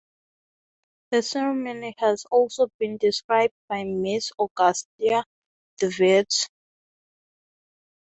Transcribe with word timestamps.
The 1.11 1.21
ceremony 1.21 1.93
has 1.99 2.25
also 2.31 2.71
been 2.79 2.97
described 2.97 3.53
by 3.69 3.83
Miss 3.83 4.31
Augusta 4.39 4.89
de 5.77 5.89
Wit. 5.99 6.49